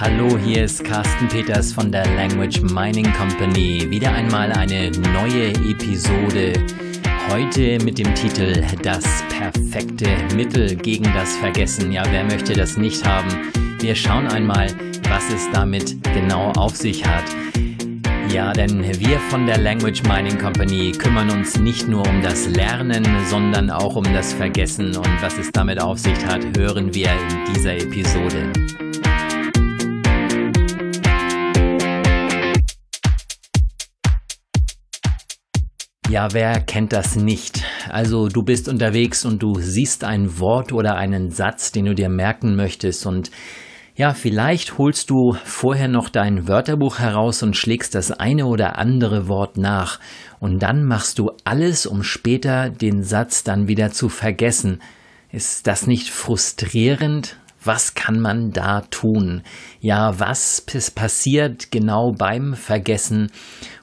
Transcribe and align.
Hallo, 0.00 0.38
hier 0.38 0.64
ist 0.64 0.82
Carsten 0.82 1.28
Peters 1.28 1.74
von 1.74 1.92
der 1.92 2.06
Language 2.16 2.62
Mining 2.62 3.12
Company. 3.12 3.86
Wieder 3.90 4.10
einmal 4.10 4.50
eine 4.50 4.90
neue 5.12 5.50
Episode. 5.70 6.54
Heute 7.28 7.78
mit 7.84 7.98
dem 7.98 8.14
Titel 8.14 8.64
Das 8.82 9.04
perfekte 9.28 10.06
Mittel 10.34 10.74
gegen 10.74 11.04
das 11.04 11.36
Vergessen. 11.36 11.92
Ja, 11.92 12.02
wer 12.10 12.24
möchte 12.24 12.54
das 12.54 12.78
nicht 12.78 13.06
haben? 13.06 13.28
Wir 13.80 13.94
schauen 13.94 14.26
einmal, 14.28 14.68
was 15.10 15.30
es 15.34 15.46
damit 15.52 16.02
genau 16.14 16.50
auf 16.52 16.74
sich 16.74 17.04
hat. 17.04 17.24
Ja, 18.32 18.54
denn 18.54 18.82
wir 18.82 19.18
von 19.28 19.44
der 19.44 19.58
Language 19.58 20.02
Mining 20.04 20.38
Company 20.38 20.92
kümmern 20.92 21.28
uns 21.28 21.58
nicht 21.58 21.88
nur 21.88 22.08
um 22.08 22.22
das 22.22 22.48
Lernen, 22.48 23.06
sondern 23.28 23.68
auch 23.68 23.96
um 23.96 24.04
das 24.14 24.32
Vergessen. 24.32 24.96
Und 24.96 25.20
was 25.22 25.36
es 25.36 25.52
damit 25.52 25.78
auf 25.78 25.98
sich 25.98 26.24
hat, 26.24 26.40
hören 26.56 26.94
wir 26.94 27.10
in 27.10 27.52
dieser 27.52 27.76
Episode. 27.76 28.50
Ja, 36.10 36.32
wer 36.32 36.58
kennt 36.58 36.92
das 36.92 37.14
nicht? 37.14 37.62
Also 37.88 38.26
du 38.26 38.42
bist 38.42 38.68
unterwegs 38.68 39.24
und 39.24 39.44
du 39.44 39.54
siehst 39.60 40.02
ein 40.02 40.40
Wort 40.40 40.72
oder 40.72 40.96
einen 40.96 41.30
Satz, 41.30 41.70
den 41.70 41.84
du 41.84 41.94
dir 41.94 42.08
merken 42.08 42.56
möchtest 42.56 43.06
und 43.06 43.30
ja, 43.94 44.12
vielleicht 44.12 44.76
holst 44.76 45.08
du 45.10 45.36
vorher 45.44 45.86
noch 45.86 46.08
dein 46.08 46.48
Wörterbuch 46.48 46.98
heraus 46.98 47.44
und 47.44 47.56
schlägst 47.56 47.94
das 47.94 48.10
eine 48.10 48.46
oder 48.46 48.76
andere 48.76 49.28
Wort 49.28 49.56
nach. 49.56 50.00
Und 50.40 50.58
dann 50.58 50.84
machst 50.84 51.20
du 51.20 51.30
alles, 51.44 51.86
um 51.86 52.02
später 52.02 52.70
den 52.70 53.04
Satz 53.04 53.44
dann 53.44 53.68
wieder 53.68 53.92
zu 53.92 54.08
vergessen. 54.08 54.80
Ist 55.30 55.68
das 55.68 55.86
nicht 55.86 56.10
frustrierend? 56.10 57.36
Was 57.62 57.94
kann 57.94 58.20
man 58.20 58.52
da 58.52 58.80
tun? 58.90 59.42
Ja, 59.80 60.18
was 60.18 60.64
passiert 60.94 61.70
genau 61.70 62.12
beim 62.12 62.54
Vergessen? 62.54 63.30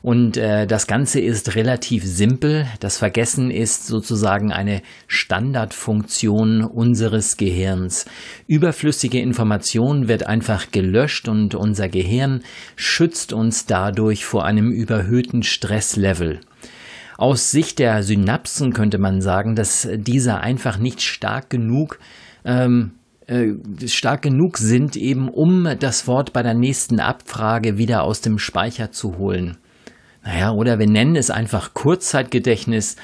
Und 0.02 0.36
äh, 0.36 0.66
das 0.66 0.88
Ganze 0.88 1.20
ist 1.20 1.56
relativ 1.56 2.04
simpel. 2.04 2.66
Das 2.80 2.98
Vergessen 2.98 3.52
ist 3.52 3.86
sozusagen 3.86 4.52
eine 4.52 4.82
Standardfunktion 5.08 6.64
unseres 6.64 7.38
Gehirns. 7.38 8.06
Überflüssige 8.48 9.20
Information 9.20 10.08
wird 10.08 10.26
einfach 10.26 10.72
gelöscht 10.72 11.28
und 11.28 11.54
unser 11.54 11.88
Gehirn 11.88 12.42
schützt 12.76 13.32
uns 13.32 13.68
dadurch 13.68 14.26
vor 14.26 14.44
einem 14.44 14.72
überhöhten 14.72 15.44
Stresslevel. 15.44 16.40
Aus 17.18 17.52
Sicht 17.52 17.78
der 17.80 18.02
Synapsen 18.02 18.74
könnte 18.74 18.98
man 18.98 19.22
sagen, 19.22 19.56
dass 19.56 19.88
dieser 19.94 20.42
einfach 20.42 20.78
nicht 20.78 21.02
stark 21.02 21.50
genug 21.50 22.00
ähm, 22.46 22.92
äh, 23.28 23.54
stark 23.88 24.22
genug 24.22 24.58
sind, 24.58 24.96
eben 24.96 25.30
um 25.30 25.68
das 25.80 26.08
Wort 26.08 26.34
bei 26.34 26.44
der 26.44 26.54
nächsten 26.54 27.00
Abfrage 27.00 27.78
wieder 27.78 28.04
aus 28.04 28.22
dem 28.22 28.40
Speicher 28.40 28.92
zu 28.92 29.18
holen. 29.18 29.58
Naja, 30.24 30.52
oder 30.52 30.80
wir 30.80 30.88
nennen 30.88 31.16
es 31.16 31.30
einfach 31.30 31.74
Kurzzeitgedächtnis, 31.74 32.96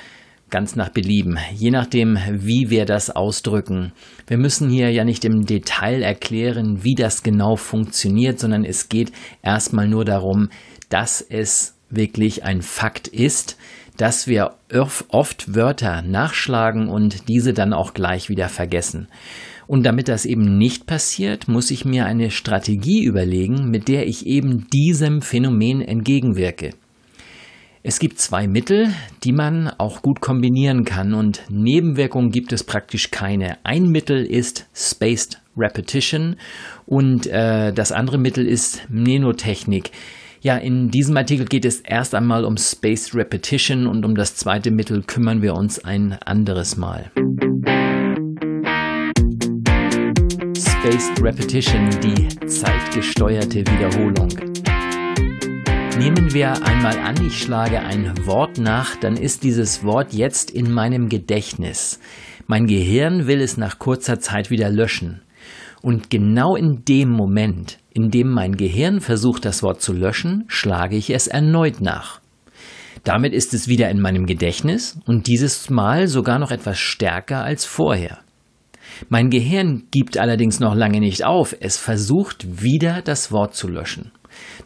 ganz 0.49 0.75
nach 0.75 0.89
Belieben, 0.89 1.38
je 1.53 1.71
nachdem, 1.71 2.17
wie 2.29 2.69
wir 2.69 2.85
das 2.85 3.09
ausdrücken. 3.09 3.91
Wir 4.27 4.38
müssen 4.38 4.69
hier 4.69 4.91
ja 4.91 5.03
nicht 5.03 5.25
im 5.25 5.45
Detail 5.45 6.03
erklären, 6.03 6.83
wie 6.83 6.95
das 6.95 7.23
genau 7.23 7.55
funktioniert, 7.55 8.39
sondern 8.39 8.63
es 8.63 8.88
geht 8.88 9.11
erstmal 9.41 9.88
nur 9.88 10.05
darum, 10.05 10.49
dass 10.89 11.21
es 11.21 11.75
wirklich 11.89 12.44
ein 12.44 12.61
Fakt 12.61 13.07
ist, 13.07 13.57
dass 13.97 14.27
wir 14.27 14.55
oft 14.69 15.55
Wörter 15.55 16.02
nachschlagen 16.02 16.89
und 16.89 17.27
diese 17.30 17.53
dann 17.53 17.73
auch 17.73 17.94
gleich 17.94 18.30
wieder 18.30 18.50
vergessen. 18.50 19.08
Und 19.67 19.85
damit 19.85 20.08
das 20.08 20.25
eben 20.25 20.58
nicht 20.58 20.85
passiert, 20.85 21.47
muss 21.47 21.72
ich 21.72 21.85
mir 21.85 22.05
eine 22.05 22.31
Strategie 22.31 23.03
überlegen, 23.03 23.69
mit 23.69 23.88
der 23.88 24.08
ich 24.08 24.25
eben 24.25 24.67
diesem 24.72 25.22
Phänomen 25.22 25.81
entgegenwirke. 25.81 26.72
Es 27.85 28.00
gibt 28.00 28.19
zwei 28.19 28.47
Mittel, 28.47 28.94
die 29.25 29.34
man 29.34 29.68
auch 29.68 30.01
gut 30.01 30.22
kombinieren 30.22 30.85
kann 30.85 31.13
und 31.13 31.44
Nebenwirkungen 31.50 32.31
gibt 32.31 32.53
es 32.53 32.63
praktisch 32.63 33.12
keine. 33.12 33.57
Ein 33.63 33.89
Mittel 33.89 34.25
ist 34.25 34.68
Spaced 34.73 35.41
Repetition 35.57 36.38
und 36.85 37.28
äh, 37.28 37.73
das 37.73 37.91
andere 37.91 38.18
Mittel 38.18 38.47
ist 38.47 38.89
Mnemotechnik. 38.89 39.91
Ja, 40.44 40.58
in 40.58 40.92
diesem 40.92 41.16
Artikel 41.16 41.46
geht 41.46 41.64
es 41.64 41.80
erst 41.80 42.14
einmal 42.14 42.44
um 42.44 42.58
Spaced 42.58 43.16
Repetition 43.16 43.88
und 43.88 44.04
um 44.04 44.14
das 44.14 44.36
zweite 44.36 44.72
Mittel 44.72 45.02
kümmern 45.02 45.42
wir 45.42 45.54
uns 45.54 45.80
ein 45.86 46.18
anderes 46.22 46.76
Mal. 46.76 47.09
Spaced 50.54 51.24
Repetition, 51.24 51.90
die 52.04 52.28
zeitgesteuerte 52.46 53.59
Wiederholung. 53.59 54.28
Nehmen 55.98 56.34
wir 56.34 56.62
einmal 56.62 56.98
an, 56.98 57.25
ich 57.25 57.42
schlage 57.42 57.80
ein 57.80 58.12
Wort 58.25 58.58
nach, 58.58 58.98
dann 58.98 59.16
ist 59.16 59.44
dieses 59.44 59.86
Wort 59.86 60.12
jetzt 60.12 60.52
in 60.52 60.74
meinem 60.74 61.08
Gedächtnis. 61.08 62.02
Mein 62.48 62.68
Gehirn 62.68 63.28
will 63.28 63.40
es 63.40 63.56
nach 63.56 63.80
kurzer 63.80 64.20
Zeit 64.20 64.50
wieder 64.50 64.70
löschen. 64.70 65.22
Und 65.81 66.10
genau 66.10 66.58
in 66.58 66.84
dem 66.84 67.12
Moment, 67.12 67.78
in 67.94 68.09
dem 68.09 68.30
mein 68.30 68.56
Gehirn 68.56 69.02
versucht, 69.02 69.46
das 69.46 69.64
Wort 69.64 69.81
zu 69.81 69.94
löschen, 69.94 70.46
schlage 70.48 70.96
ich 70.96 71.09
es 71.09 71.28
erneut 71.28 71.81
nach. 71.81 72.22
Damit 73.04 73.34
ist 73.34 73.54
es 73.54 73.68
wieder 73.68 73.90
in 73.90 74.00
meinem 74.00 74.26
Gedächtnis 74.26 74.98
und 75.06 75.28
dieses 75.28 75.70
Mal 75.70 76.08
sogar 76.08 76.40
noch 76.40 76.52
etwas 76.52 76.80
stärker 76.80 77.44
als 77.44 77.66
vorher. 77.66 78.20
Mein 79.09 79.30
Gehirn 79.30 79.84
gibt 79.92 80.18
allerdings 80.18 80.59
noch 80.59 80.76
lange 80.76 81.00
nicht 81.00 81.26
auf, 81.26 81.56
es 81.59 81.78
versucht 81.78 82.62
wieder 82.62 83.02
das 83.02 83.31
Wort 83.31 83.56
zu 83.56 83.68
löschen. 83.68 84.12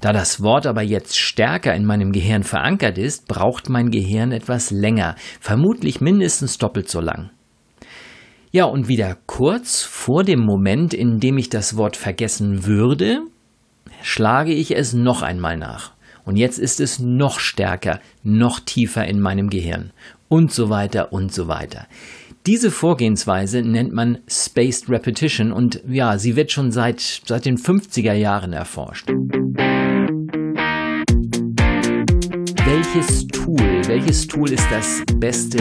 Da 0.01 0.13
das 0.13 0.41
Wort 0.41 0.65
aber 0.65 0.81
jetzt 0.81 1.17
stärker 1.17 1.73
in 1.73 1.85
meinem 1.85 2.11
Gehirn 2.11 2.43
verankert 2.43 2.97
ist, 2.97 3.27
braucht 3.27 3.69
mein 3.69 3.89
Gehirn 3.89 4.31
etwas 4.31 4.71
länger, 4.71 5.15
vermutlich 5.39 5.99
mindestens 6.01 6.57
doppelt 6.57 6.89
so 6.89 7.01
lang. 7.01 7.31
Ja, 8.51 8.63
und 8.63 8.87
wieder 8.87 9.17
kurz 9.25 9.83
vor 9.83 10.23
dem 10.23 10.39
Moment, 10.39 10.93
in 10.93 11.19
dem 11.19 11.37
ich 11.37 11.49
das 11.49 11.75
Wort 11.75 11.97
vergessen 11.97 12.65
würde, 12.65 13.19
schlage 14.01 14.53
ich 14.53 14.75
es 14.75 14.93
noch 14.93 15.21
einmal 15.21 15.57
nach. 15.57 15.91
Und 16.23 16.37
jetzt 16.37 16.57
ist 16.57 16.79
es 16.79 16.99
noch 16.99 17.39
stärker, 17.39 17.99
noch 18.23 18.61
tiefer 18.61 19.05
in 19.05 19.19
meinem 19.19 19.49
Gehirn. 19.49 19.91
Und 20.29 20.53
so 20.53 20.69
weiter 20.69 21.11
und 21.11 21.33
so 21.33 21.49
weiter. 21.49 21.87
Diese 22.45 22.71
Vorgehensweise 22.71 23.63
nennt 23.63 23.91
man 23.91 24.19
Spaced 24.29 24.89
Repetition 24.89 25.51
und 25.51 25.81
ja, 25.85 26.17
sie 26.17 26.37
wird 26.37 26.51
schon 26.51 26.71
seit, 26.71 27.01
seit 27.25 27.45
den 27.45 27.57
50er 27.57 28.13
Jahren 28.13 28.53
erforscht. 28.53 29.09
Welches 32.65 33.27
Tool, 33.27 33.81
welches 33.87 34.27
Tool 34.27 34.51
ist 34.51 34.67
das 34.71 35.03
Beste, 35.17 35.59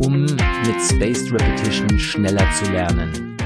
um 0.00 0.22
mit 0.22 0.80
Spaced 0.80 1.32
Repetition 1.32 1.98
schneller 1.98 2.46
zu 2.52 2.70
lernen? 2.70 3.36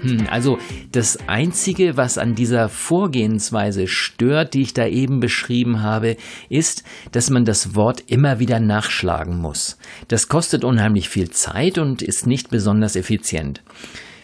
Hm, 0.00 0.26
also 0.30 0.58
das 0.92 1.18
Einzige, 1.28 1.96
was 1.96 2.18
an 2.18 2.34
dieser 2.34 2.68
Vorgehensweise 2.68 3.86
stört, 3.86 4.54
die 4.54 4.62
ich 4.62 4.74
da 4.74 4.86
eben 4.86 5.20
beschrieben 5.20 5.82
habe, 5.82 6.16
ist, 6.48 6.84
dass 7.12 7.30
man 7.30 7.44
das 7.44 7.74
Wort 7.74 8.04
immer 8.06 8.38
wieder 8.38 8.60
nachschlagen 8.60 9.38
muss. 9.38 9.78
Das 10.08 10.28
kostet 10.28 10.64
unheimlich 10.64 11.08
viel 11.08 11.30
Zeit 11.30 11.78
und 11.78 12.02
ist 12.02 12.26
nicht 12.26 12.50
besonders 12.50 12.96
effizient. 12.96 13.62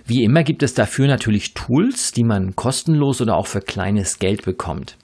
Wie 0.07 0.23
immer 0.23 0.43
gibt 0.43 0.63
es 0.63 0.75
dafür 0.75 1.07
natürlich 1.07 1.55
Tools, 1.55 2.13
die 2.13 2.25
man 2.25 2.55
kostenlos 2.55 3.21
oder 3.21 3.37
auch 3.37 3.47
für 3.47 3.61
kleines 3.61 4.19
Geld 4.19 4.45
bekommt. 4.45 4.97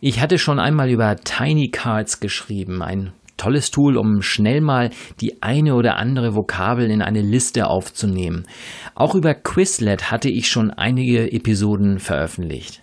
Ich 0.00 0.20
hatte 0.20 0.38
schon 0.38 0.58
einmal 0.58 0.90
über 0.90 1.16
Tiny 1.16 1.68
Cards 1.68 2.18
geschrieben, 2.18 2.82
ein 2.82 3.12
tolles 3.42 3.72
Tool, 3.72 3.96
um 3.96 4.22
schnell 4.22 4.60
mal 4.60 4.90
die 5.20 5.42
eine 5.42 5.74
oder 5.74 5.96
andere 5.96 6.36
Vokabel 6.36 6.90
in 6.90 7.02
eine 7.02 7.22
Liste 7.22 7.66
aufzunehmen. 7.66 8.46
Auch 8.94 9.16
über 9.16 9.34
Quizlet 9.34 10.12
hatte 10.12 10.28
ich 10.28 10.48
schon 10.48 10.70
einige 10.70 11.32
Episoden 11.32 11.98
veröffentlicht. 11.98 12.82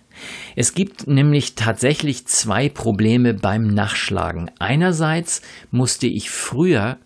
Es 0.56 0.74
gibt 0.74 1.06
nämlich 1.06 1.54
tatsächlich 1.54 2.26
zwei 2.26 2.68
Probleme 2.68 3.32
beim 3.32 3.68
Nachschlagen. 3.68 4.50
Einerseits 4.58 5.40
musste 5.70 6.06
ich 6.06 6.28
früher 6.28 6.98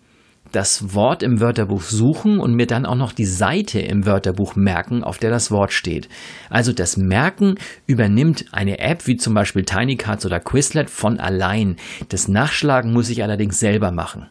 das 0.55 0.93
Wort 0.93 1.21
im 1.21 1.41
Wörterbuch 1.41 1.81
suchen 1.81 2.39
und 2.39 2.55
mir 2.55 2.65
dann 2.65 2.85
auch 2.85 2.95
noch 2.95 3.11
die 3.11 3.25
Seite 3.25 3.79
im 3.79 4.05
Wörterbuch 4.05 4.55
merken, 4.55 5.03
auf 5.03 5.17
der 5.17 5.29
das 5.29 5.51
Wort 5.51 5.73
steht. 5.73 6.07
Also 6.49 6.71
das 6.71 6.95
Merken 6.95 7.55
übernimmt 7.87 8.45
eine 8.51 8.79
App 8.79 9.05
wie 9.05 9.17
zum 9.17 9.33
Beispiel 9.33 9.63
TinyCards 9.63 10.25
oder 10.25 10.39
Quizlet 10.39 10.89
von 10.89 11.19
allein. 11.19 11.75
Das 12.09 12.27
Nachschlagen 12.27 12.93
muss 12.93 13.09
ich 13.09 13.21
allerdings 13.21 13.59
selber 13.59 13.91
machen. 13.91 14.27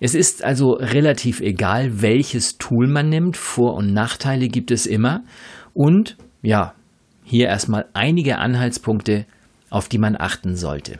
Es 0.00 0.14
ist 0.14 0.44
also 0.44 0.72
relativ 0.72 1.40
egal, 1.40 2.02
welches 2.02 2.58
Tool 2.58 2.86
man 2.86 3.08
nimmt. 3.08 3.36
Vor- 3.36 3.74
und 3.74 3.92
Nachteile 3.94 4.48
gibt 4.48 4.70
es 4.70 4.84
immer. 4.84 5.22
Und 5.72 6.18
ja, 6.42 6.74
hier 7.24 7.46
erstmal 7.46 7.86
einige 7.94 8.36
Anhaltspunkte, 8.36 9.24
auf 9.70 9.88
die 9.88 9.98
man 9.98 10.14
achten 10.18 10.56
sollte. 10.56 10.98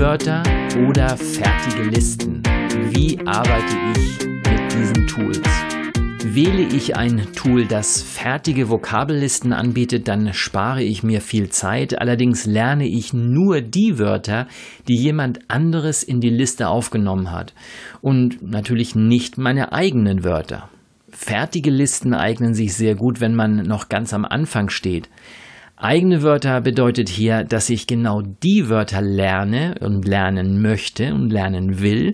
Wörter 0.00 0.42
oder 0.88 1.14
fertige 1.14 1.90
Listen? 1.90 2.42
Wie 2.88 3.18
arbeite 3.26 3.76
ich 3.94 4.26
mit 4.26 4.72
diesen 4.72 5.06
Tools? 5.06 5.46
Wähle 6.24 6.62
ich 6.62 6.96
ein 6.96 7.26
Tool, 7.36 7.66
das 7.66 8.00
fertige 8.00 8.70
Vokabellisten 8.70 9.52
anbietet, 9.52 10.08
dann 10.08 10.32
spare 10.32 10.82
ich 10.82 11.02
mir 11.02 11.20
viel 11.20 11.50
Zeit. 11.50 12.00
Allerdings 12.00 12.46
lerne 12.46 12.88
ich 12.88 13.12
nur 13.12 13.60
die 13.60 13.98
Wörter, 13.98 14.48
die 14.88 14.96
jemand 14.96 15.40
anderes 15.50 16.02
in 16.02 16.20
die 16.20 16.30
Liste 16.30 16.68
aufgenommen 16.68 17.30
hat. 17.30 17.52
Und 18.00 18.40
natürlich 18.40 18.94
nicht 18.94 19.36
meine 19.36 19.74
eigenen 19.74 20.24
Wörter. 20.24 20.70
Fertige 21.10 21.70
Listen 21.70 22.14
eignen 22.14 22.54
sich 22.54 22.72
sehr 22.72 22.94
gut, 22.94 23.20
wenn 23.20 23.34
man 23.34 23.66
noch 23.66 23.90
ganz 23.90 24.14
am 24.14 24.24
Anfang 24.24 24.70
steht. 24.70 25.10
Eigene 25.82 26.22
Wörter 26.22 26.60
bedeutet 26.60 27.08
hier, 27.08 27.42
dass 27.42 27.70
ich 27.70 27.86
genau 27.86 28.20
die 28.20 28.68
Wörter 28.68 29.00
lerne 29.00 29.76
und 29.80 30.06
lernen 30.06 30.60
möchte 30.60 31.14
und 31.14 31.30
lernen 31.30 31.80
will, 31.80 32.12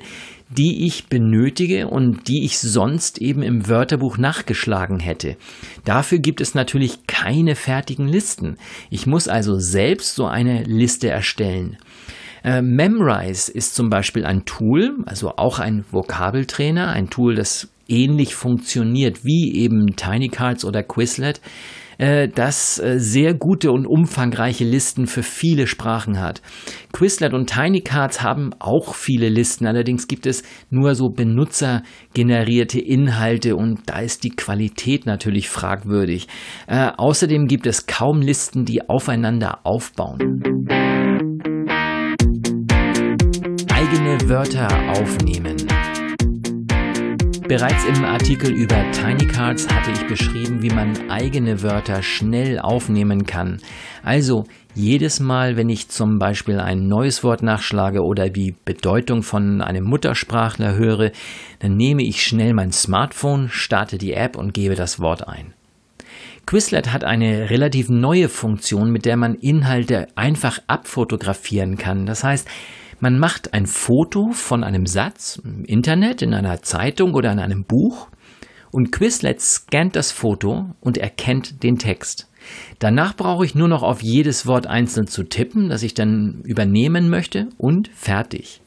die 0.49 0.87
ich 0.87 1.09
benötige 1.09 1.89
und 1.89 2.29
die 2.29 2.45
ich 2.45 2.61
sonst 2.61 3.19
eben 3.21 3.43
im 3.43 3.69
Wörterbuch 3.69 4.19
nachgeschlagen 4.19 5.01
hätte. 5.01 5.37
Dafür 5.85 6.21
gibt 6.21 6.41
es 6.41 6.55
natürlich 6.55 7.09
keine 7.09 7.57
fertigen 7.57 8.07
Listen. 8.07 8.57
Ich 8.89 9.09
muss 9.09 9.27
also 9.27 9.59
selbst 9.59 10.15
so 10.15 10.27
eine 10.27 10.63
Liste 10.63 11.09
erstellen. 11.09 11.77
Äh, 12.45 12.63
Memrise 12.63 13.51
ist 13.51 13.75
zum 13.75 13.91
Beispiel 13.91 14.25
ein 14.25 14.45
Tool, 14.45 14.99
also 15.07 15.33
auch 15.39 15.59
ein 15.59 15.85
Vokabeltrainer, 15.91 16.91
ein 16.91 17.11
Tool, 17.11 17.35
das 17.35 17.69
ähnlich 17.89 18.37
funktioniert 18.37 19.25
wie 19.25 19.53
eben 19.57 19.97
Tiny 19.97 20.29
Cards 20.29 20.65
oder 20.65 20.85
Quizlet. 20.85 21.41
Äh, 21.99 22.29
das 22.29 22.79
äh, 22.79 22.99
sehr 22.99 23.35
gute 23.35 23.73
und 23.73 23.87
umfangreiche 23.87 24.65
Listen 24.65 25.07
für 25.07 25.23
viele 25.23 25.67
Sprachen 25.67 26.21
hat. 26.21 26.43
Quizlet 26.93 27.33
und 27.33 27.49
TinyCards 27.49 28.23
haben 28.23 28.51
auch 28.59 28.95
viele 28.95 29.29
Listen, 29.29 29.67
allerdings 29.67 30.07
gibt 30.09 30.27
es 30.27 30.43
nur 30.71 30.95
so 30.95 31.09
benutzergenerierte 31.09 32.81
Inhalte 32.81 33.57
und 33.57 33.81
da 33.87 34.01
ist 34.01 34.25
die 34.25 34.31
Qualität 34.31 35.07
natürlich 35.07 35.49
fragwürdig. 35.49 36.29
Äh, 36.67 36.91
außerdem 36.97 37.47
gibt 37.47 37.67
es 37.67 37.87
kaum 37.87 38.21
Listen, 38.21 38.65
die 38.65 38.89
aufeinander 38.89 39.61
aufbauen. 39.65 40.43
Eigene 43.73 44.29
Wörter 44.29 44.69
aufnehmen. 44.91 45.57
Bereits 47.49 47.85
im 47.85 48.05
Artikel 48.05 48.53
über 48.53 48.75
Tiny 48.91 49.25
Cards 49.25 49.69
hatte 49.69 49.93
ich 49.93 50.09
beschrieben, 50.09 50.63
wie 50.63 50.71
man 50.71 51.09
eigene 51.09 51.63
Wörter 51.63 52.03
schnell 52.03 52.59
aufnehmen 52.59 53.25
kann. 53.25 53.59
Also 54.03 54.47
jedes 54.75 55.21
Mal, 55.21 55.57
wenn 55.57 55.69
ich 55.69 55.89
zum 55.89 56.19
Beispiel 56.19 56.59
ein 56.59 56.89
neues 56.89 57.23
Wort 57.23 57.45
nachschlage 57.45 58.03
oder 58.03 58.31
die 58.31 58.57
Bedeutung 58.65 59.23
von 59.23 59.63
einem 59.63 59.85
Muttersprachler 59.85 60.75
höre, 60.75 61.13
dann 61.61 61.77
nehme 61.77 62.03
ich 62.03 62.25
schnell 62.25 62.53
mein 62.53 62.73
Smartphone, 62.73 63.49
starte 63.49 63.97
die 63.97 64.15
App 64.15 64.37
und 64.37 64.53
gebe 64.53 64.75
das 64.75 64.99
Wort 64.99 65.29
ein. 65.29 65.55
Quizlet 66.47 66.93
hat 66.93 67.05
eine 67.05 67.49
relativ 67.51 67.89
neue 67.89 68.29
Funktion, 68.29 68.91
mit 68.91 69.05
der 69.05 69.17
man 69.17 69.35
Inhalte 69.37 70.09
einfach 70.17 70.59
abfotografieren 70.67 71.77
kann. 71.77 72.07
Das 72.07 72.25
heißt, 72.25 72.49
man 73.01 73.19
macht 73.19 73.55
ein 73.55 73.67
Foto 73.67 74.31
von 74.33 74.65
einem 74.65 74.87
Satz 74.87 75.41
im 75.45 75.65
Internet, 75.65 76.23
in 76.23 76.35
einer 76.35 76.63
Zeitung 76.63 77.15
oder 77.15 77.33
in 77.33 77.39
einem 77.39 77.65
Buch 77.65 78.09
und 78.71 78.93
Quizlet 78.93 79.41
scannt 79.41 79.97
das 79.97 80.13
Foto 80.13 80.75
und 80.81 80.99
erkennt 80.99 81.63
den 81.63 81.79
Text. 81.79 82.29
Danach 82.79 83.17
brauche 83.17 83.45
ich 83.45 83.55
nur 83.55 83.69
noch 83.69 83.83
auf 83.83 84.03
jedes 84.03 84.47
Wort 84.47 84.67
einzeln 84.67 85.07
zu 85.07 85.25
tippen, 85.25 85.69
das 85.69 85.83
ich 85.83 85.95
dann 85.95 86.43
übernehmen 86.45 87.09
möchte 87.09 87.49
und 87.57 87.89
fertig. 87.95 88.61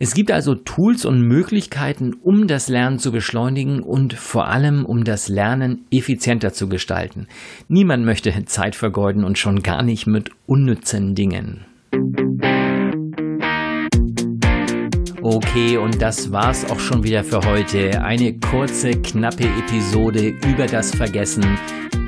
Es 0.00 0.14
gibt 0.14 0.30
also 0.30 0.54
Tools 0.54 1.04
und 1.04 1.22
Möglichkeiten, 1.22 2.12
um 2.22 2.46
das 2.46 2.68
Lernen 2.68 2.98
zu 2.98 3.10
beschleunigen 3.10 3.80
und 3.80 4.14
vor 4.14 4.46
allem 4.46 4.84
um 4.84 5.02
das 5.02 5.28
Lernen 5.28 5.86
effizienter 5.90 6.52
zu 6.52 6.68
gestalten. 6.68 7.26
Niemand 7.68 8.04
möchte 8.04 8.44
Zeit 8.44 8.76
vergeuden 8.76 9.24
und 9.24 9.38
schon 9.38 9.62
gar 9.62 9.82
nicht 9.82 10.06
mit 10.06 10.30
unnützen 10.46 11.16
Dingen. 11.16 11.64
Okay, 15.30 15.76
und 15.76 16.00
das 16.00 16.32
war's 16.32 16.64
auch 16.70 16.80
schon 16.80 17.02
wieder 17.02 17.22
für 17.22 17.42
heute. 17.42 18.02
Eine 18.02 18.38
kurze, 18.38 18.92
knappe 18.92 19.44
Episode 19.44 20.28
über 20.50 20.64
das 20.64 20.90
Vergessen 20.94 21.44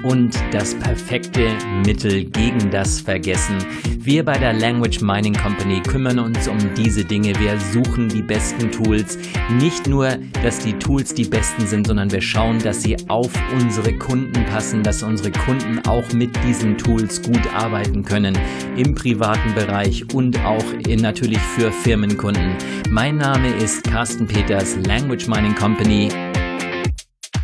und 0.02 0.34
das 0.52 0.74
perfekte 0.74 1.50
Mittel 1.84 2.24
gegen 2.24 2.70
das 2.70 3.00
Vergessen. 3.00 3.58
Wir 3.98 4.24
bei 4.24 4.38
der 4.38 4.54
Language 4.54 5.02
Mining 5.02 5.34
Company 5.34 5.80
kümmern 5.82 6.18
uns 6.18 6.48
um 6.48 6.58
diese 6.74 7.04
Dinge. 7.04 7.38
Wir 7.38 7.58
suchen 7.58 8.08
die 8.08 8.22
besten 8.22 8.70
Tools. 8.70 9.18
Nicht 9.60 9.86
nur, 9.86 10.16
dass 10.42 10.60
die 10.60 10.72
Tools 10.72 11.14
die 11.14 11.24
besten 11.24 11.66
sind, 11.66 11.86
sondern 11.86 12.10
wir 12.10 12.22
schauen, 12.22 12.58
dass 12.60 12.82
sie 12.82 12.96
auf 13.08 13.30
unsere 13.52 13.92
Kunden 13.98 14.44
passen, 14.46 14.82
dass 14.82 15.02
unsere 15.02 15.30
Kunden 15.30 15.80
auch 15.86 16.10
mit 16.12 16.30
diesen 16.44 16.78
Tools 16.78 17.20
gut 17.22 17.46
arbeiten 17.54 18.02
können. 18.02 18.38
Im 18.76 18.94
privaten 18.94 19.54
Bereich 19.54 20.14
und 20.14 20.42
auch 20.44 20.64
in, 20.88 21.00
natürlich 21.00 21.40
für 21.40 21.70
Firmenkunden. 21.70 22.56
Mein 22.90 23.18
Name 23.18 23.48
ist 23.56 23.84
Carsten 23.84 24.26
Peters, 24.26 24.76
Language 24.86 25.28
Mining 25.28 25.54
Company 25.54 26.08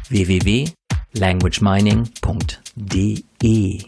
www 0.09 0.67
languagemining.de 1.21 3.87